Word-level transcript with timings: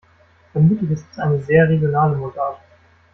Vermutlich 0.51 0.89
ist 0.89 1.05
es 1.11 1.19
eine 1.19 1.37
sehr 1.41 1.69
regionale 1.69 2.15
Mundart. 2.15 2.57